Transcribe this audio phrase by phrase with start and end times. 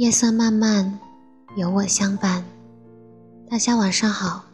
[0.00, 0.98] 夜色漫漫，
[1.58, 2.42] 有我相伴。
[3.50, 4.46] 大家晚上好，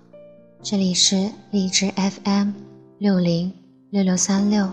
[0.61, 2.51] 这里是荔枝 FM
[2.99, 3.53] 六零
[3.91, 4.69] 六六三六，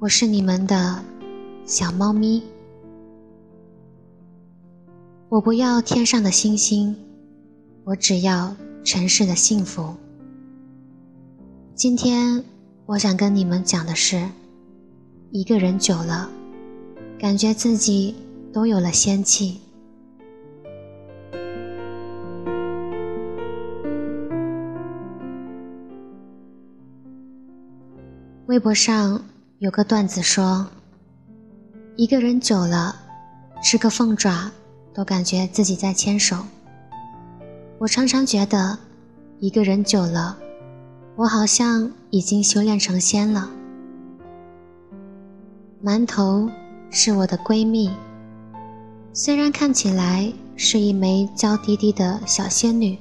[0.00, 1.04] 我是你们的
[1.64, 2.42] 小猫咪。
[5.28, 6.96] 我不要天上的星星，
[7.84, 9.94] 我只要城市的幸福。
[11.76, 12.44] 今天
[12.86, 14.28] 我想跟你们讲的是，
[15.30, 16.28] 一个人久了，
[17.18, 18.14] 感觉自己。
[18.54, 19.60] 都有了仙气。
[28.46, 29.20] 微博上
[29.58, 30.64] 有个段子说，
[31.96, 32.94] 一个人久了，
[33.60, 34.52] 吃个凤爪
[34.94, 36.36] 都感觉自己在牵手。
[37.80, 38.78] 我常常觉得，
[39.40, 40.38] 一个人久了，
[41.16, 43.50] 我好像已经修炼成仙了。
[45.82, 46.48] 馒头
[46.88, 47.90] 是我的闺蜜。
[49.12, 52.96] 虽然看起来是一枚娇滴滴的小仙女，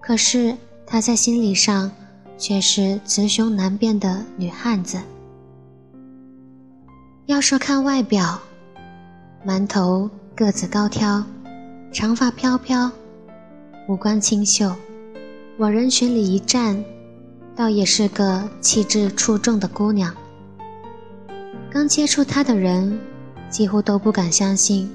[0.00, 1.88] 可是她在心理上
[2.36, 4.98] 却是雌雄难辨的女汉子。
[7.26, 8.40] 要说看外表，
[9.46, 11.24] 馒头个子高挑，
[11.92, 12.90] 长发飘飘，
[13.88, 14.74] 五官清秀，
[15.58, 16.84] 往人群里一站，
[17.56, 20.14] 倒也是个气质出众的姑娘。
[21.70, 22.98] 刚接触她的人，
[23.48, 24.90] 几乎都不敢相信。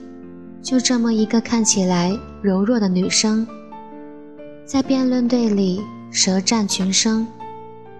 [0.62, 3.48] 就这么一个看起来柔弱的女生，
[4.66, 7.26] 在辩论队里舌战群生，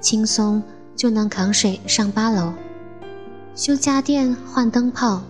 [0.02, 0.62] 轻松
[0.94, 2.52] 就能扛水上八楼，
[3.56, 5.22] 修家电换灯泡，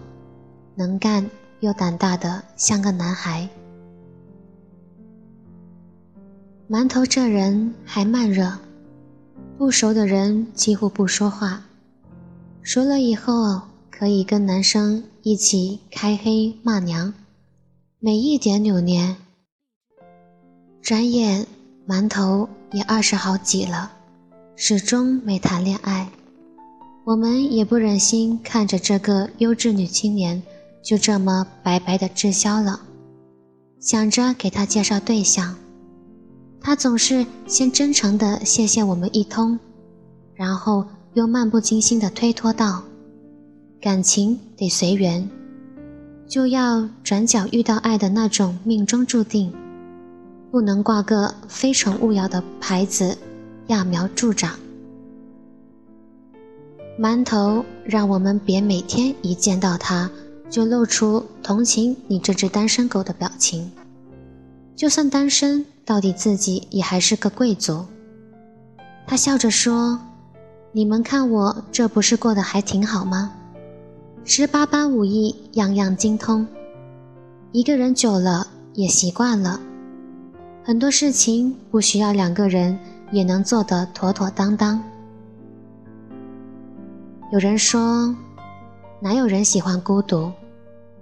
[0.73, 1.23] 能干
[1.59, 3.47] 又胆大的像个男孩。
[6.67, 8.51] 馒头这人还慢热，
[9.57, 11.65] 不熟的人几乎不说话，
[12.61, 17.13] 熟了以后可以跟男生一起开黑骂娘。
[17.99, 19.17] 没一点扭捏。
[20.81, 21.45] 转眼，
[21.85, 23.91] 馒头也二十好几了，
[24.55, 26.09] 始终没谈恋爱。
[27.05, 30.41] 我们也不忍心看着这个优质女青年
[30.81, 32.79] 就这么白白的滞销了，
[33.81, 35.57] 想着给她介绍对象，
[36.61, 39.57] 他总是先真诚的谢谢我们一通，
[40.33, 42.83] 然后又漫不经心的推脱道
[43.81, 45.27] ：“感情得随缘。”
[46.27, 49.51] 就要转角遇到爱的那种命中注定，
[50.51, 53.17] 不能挂个非诚勿扰的牌子，
[53.67, 54.59] 揠苗助长。
[56.99, 60.11] 馒头让我们别每天一见到他
[60.49, 63.71] 就露出同情你这只单身狗的表情，
[64.79, 67.85] 就算单身，到底自己也还是个贵族。
[69.05, 69.99] 他笑着说
[70.71, 73.33] ：“你们看我这不是过得还挺好吗？”
[74.23, 76.47] 十八般武艺，样样精通。
[77.51, 79.59] 一个人久了也习惯了，
[80.63, 82.79] 很多事情不需要两个人
[83.11, 84.81] 也能做得妥妥当当。
[87.33, 88.15] 有人说，
[89.01, 90.31] 哪有人喜欢孤独？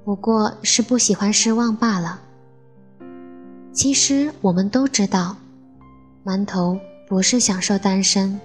[0.04, 2.22] 不过是不喜欢失望罢了。
[3.78, 5.36] 其实我们都知道，
[6.26, 8.42] 馒头不是享受单身，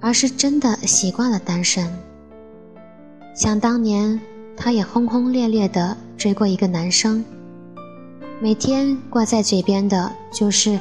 [0.00, 1.86] 而是真的习惯了单身。
[3.34, 4.18] 想当年，
[4.56, 7.22] 他也轰轰烈烈地追过一个男生，
[8.40, 10.78] 每天挂在嘴边的就是：“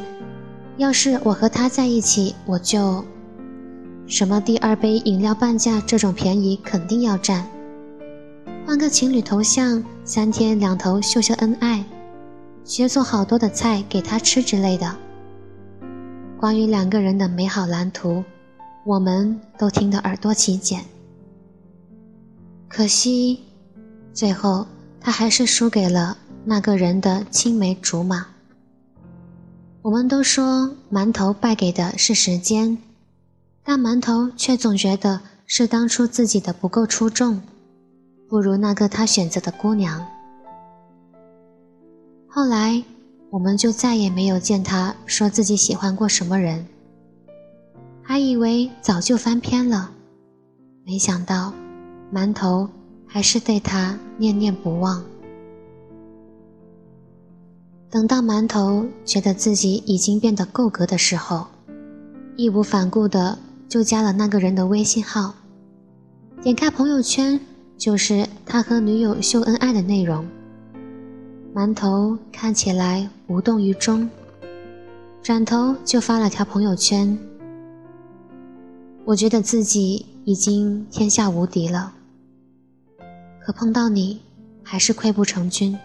[0.80, 3.04] 要是我和他在一起，我就……
[4.08, 7.46] 什么第二杯饮料半价这种便宜肯定要占，
[8.66, 11.84] 换个情侣头像，三天两头秀秀恩爱，
[12.64, 14.96] 学做好多的菜给他吃之类的。”
[16.40, 18.24] 关于两个人的美好蓝图，
[18.84, 20.84] 我们都听得耳朵起茧。
[22.68, 23.42] 可惜，
[24.14, 24.66] 最后
[25.00, 28.26] 他还是输给了那个人的青梅竹马。
[29.84, 32.78] 我们都说馒头败给的是时间，
[33.64, 37.42] 但馒头却总觉得是当初自己的不够出众，
[38.28, 40.08] 不如那个他选择的姑娘。
[42.34, 42.82] 后来，
[43.30, 46.66] 我们就再也没有见他说自己喜欢过什么人，
[48.02, 49.92] 还以为早就翻篇了，
[50.86, 51.54] 没想到。
[52.14, 52.70] 馒头
[53.06, 55.04] 还是对他念念不忘。
[57.90, 61.48] 等到馒头觉得自己已经变得够格的时候，
[62.38, 63.38] 义无反顾的
[63.68, 65.36] 就加了那个人的微信号，
[66.42, 67.38] 点开朋友圈
[67.78, 70.26] 就是他和女友秀恩爱的内容。
[71.54, 74.10] 馒头看起来无动于衷，
[75.22, 77.18] 转头就发了条朋友圈
[79.04, 81.94] ：“我觉得自己已经天下无敌了，
[83.42, 84.22] 可碰到你，
[84.64, 85.78] 还是溃不成军。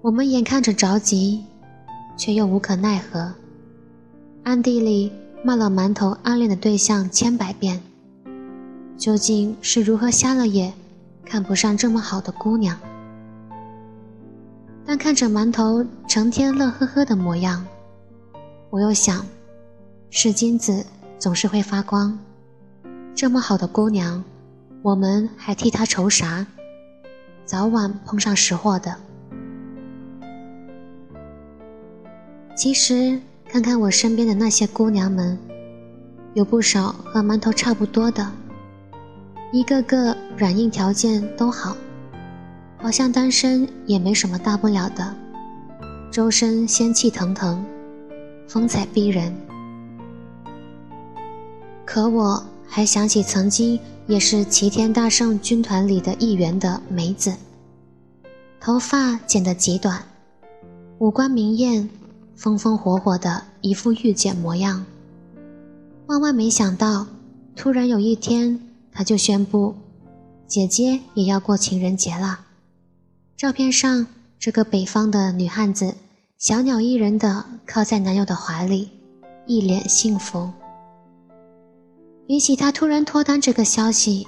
[0.00, 1.44] 我们眼看着着急，
[2.16, 3.32] 却又无可奈何，
[4.42, 5.12] 暗地里
[5.44, 7.80] 骂了馒头暗恋的对象千百遍。
[8.96, 10.72] 究竟是如何瞎了眼，
[11.24, 12.76] 看不上这么好的姑娘？
[14.90, 17.62] 但看着馒头成天乐呵呵的模样，
[18.70, 19.22] 我又想，
[20.08, 20.82] 是金子
[21.18, 22.18] 总是会发光。
[23.14, 24.24] 这么好的姑娘，
[24.80, 26.46] 我们还替她愁啥？
[27.44, 28.96] 早晚碰上识货的。
[32.56, 35.38] 其实，看看我身边的那些姑娘们，
[36.32, 38.26] 有不少和馒头差不多的，
[39.52, 41.76] 一个个软硬条件都好。
[42.80, 45.14] 好像单身也没什么大不了的，
[46.10, 47.64] 周身仙气腾腾，
[48.46, 49.34] 风采逼人。
[51.84, 57.34] 可我还想起曾经也是齐天大圣军团里的一员的梅子，
[58.60, 60.02] 头发剪得极短，
[60.98, 61.88] 五官明艳，
[62.36, 64.86] 风风火火的一副御姐模样。
[66.06, 67.06] 万万没想到，
[67.56, 68.60] 突然有一天，
[68.92, 69.74] 他就宣布，
[70.46, 72.46] 姐姐也要过情人节了。
[73.38, 74.04] 照片上，
[74.40, 75.94] 这个北方的女汉子
[76.38, 78.90] 小鸟依人的靠在男友的怀里，
[79.46, 80.50] 一脸幸福。
[82.26, 84.26] 比起她突然脱单这个消息，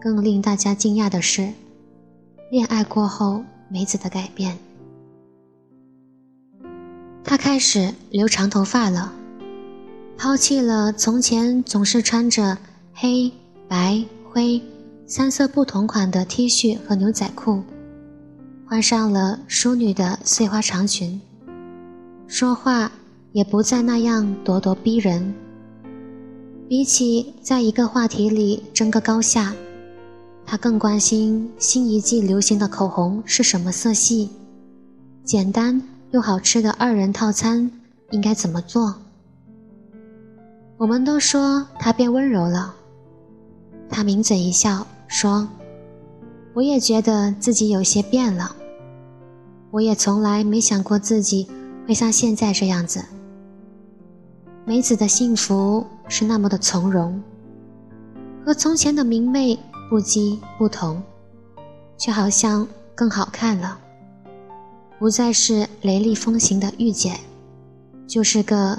[0.00, 1.52] 更令大家惊讶的是，
[2.50, 4.56] 恋爱过后梅子的改变。
[7.22, 9.12] 她开始留长头发了，
[10.16, 12.56] 抛弃了从前总是穿着
[12.94, 13.30] 黑
[13.68, 14.58] 白灰
[15.06, 17.62] 三色不同款的 T 恤和牛仔裤。
[18.72, 21.20] 换上了淑女的碎花长裙，
[22.26, 22.90] 说话
[23.32, 25.34] 也不再那样咄咄逼人。
[26.70, 29.52] 比起在一个话题里争个高下，
[30.46, 34.30] 他更关心新一季流行的口红是什么色系，
[35.22, 35.82] 简单
[36.12, 37.70] 又好吃的二人套餐
[38.10, 38.94] 应该怎么做。
[40.78, 42.74] 我们都说他变温柔了，
[43.90, 45.46] 他抿嘴一笑说
[46.56, 48.56] ：“我也觉得自己有些变了。”
[49.72, 51.48] 我也从来没想过自己
[51.88, 53.02] 会像现在这样子。
[54.66, 57.18] 梅子的幸福是那么的从容，
[58.44, 59.58] 和从前的明媚
[59.88, 61.02] 不羁不同，
[61.96, 63.78] 却好像更好看了。
[64.98, 67.18] 不再是雷厉风行的御姐，
[68.06, 68.78] 就是个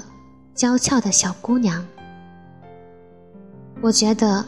[0.54, 1.84] 娇俏的小姑娘。
[3.82, 4.44] 我觉得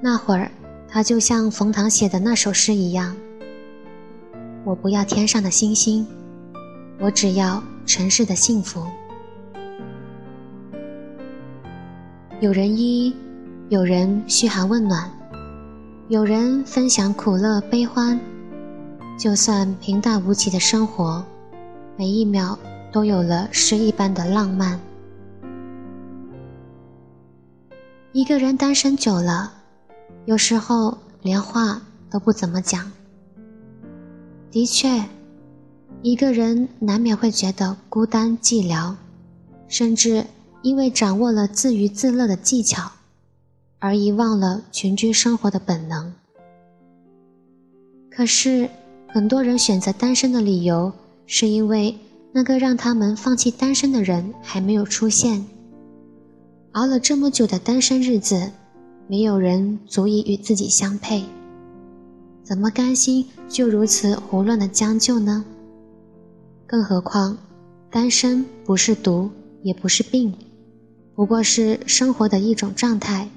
[0.00, 0.48] 那会儿
[0.88, 3.16] 她就像冯唐写的那首诗一样。
[4.64, 6.06] 我不要天上的星星，
[6.98, 8.84] 我只要尘世的幸福。
[12.40, 13.14] 有人依，
[13.68, 15.10] 有人嘘寒问暖，
[16.08, 18.18] 有人分享苦乐悲欢。
[19.18, 21.24] 就算平淡无奇的生活，
[21.96, 22.56] 每一秒
[22.92, 24.78] 都有了诗一般的浪漫。
[28.12, 29.52] 一个人单身久了，
[30.26, 32.92] 有时候连话都不怎么讲。
[34.50, 35.04] 的确，
[36.02, 38.94] 一个人难免会觉得孤单寂寥，
[39.68, 40.24] 甚至
[40.62, 42.90] 因为掌握了自娱自乐的技巧，
[43.78, 46.14] 而遗忘了群居生活的本能。
[48.10, 48.70] 可是，
[49.06, 50.92] 很多人选择单身的理由，
[51.26, 51.96] 是因为
[52.32, 55.44] 那个让他们放弃单身的人还没有出现。
[56.72, 58.50] 熬了这么久的单身日子，
[59.06, 61.22] 没有人足以与自己相配。
[62.48, 65.44] 怎么甘心就如此胡乱的将就呢？
[66.66, 67.36] 更何况，
[67.90, 69.28] 单身不是毒，
[69.62, 70.32] 也不是病，
[71.14, 73.28] 不过是生活的一种状态。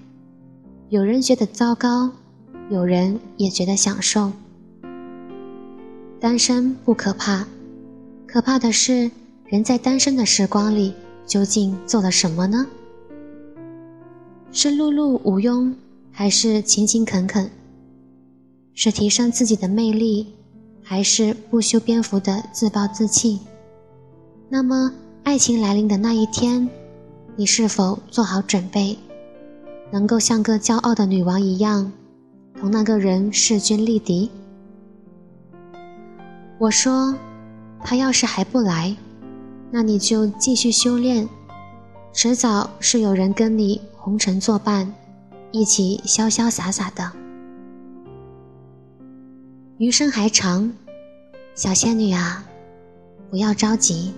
[0.88, 2.10] 有人觉得糟糕，
[2.70, 4.32] 有人也觉得享受。
[6.18, 7.46] 单身不可怕，
[8.26, 9.12] 可怕的是
[9.44, 10.94] 人在单身的时光里
[11.26, 12.66] 究竟做了什么呢？
[14.54, 15.74] 是碌碌无庸，
[16.14, 17.52] 还是勤勤恳恳？
[18.74, 20.34] 是提升自己的魅力，
[20.84, 23.40] 还是不修边幅的自暴自弃？
[24.50, 24.92] 那么，
[25.24, 26.68] 爱情来临的那一天，
[27.36, 28.98] 你是否做好准备，
[29.92, 31.92] 能够像个骄傲的女王一样，
[32.60, 34.30] 同那个人势均力敌？
[36.58, 37.16] 我说，
[37.84, 38.96] 他要是还不来，
[39.72, 41.28] 那你就继续修炼，
[42.14, 44.94] 迟早是有人跟你红尘作伴，
[45.52, 47.21] 一起潇潇洒洒的。
[49.82, 50.72] 余生还长，
[51.56, 52.46] 小仙女啊，
[53.32, 54.14] 不要着急。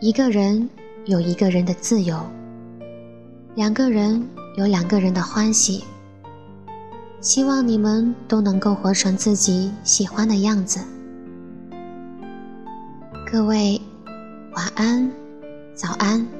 [0.00, 0.66] 一个人
[1.04, 2.18] 有一个人的自由，
[3.54, 5.84] 两个人有两个人的欢喜。
[7.20, 10.80] 希望你们都能够活成自己喜欢的样子。
[13.30, 13.78] 各位，
[14.54, 15.12] 晚安，
[15.74, 16.39] 早安。